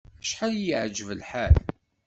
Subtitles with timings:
[0.21, 1.55] Acḥal i y-iεǧeb lḥal!